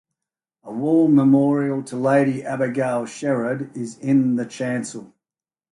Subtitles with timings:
[0.63, 5.13] A wall memorial to Lady Abigail Sherard is in the chancel.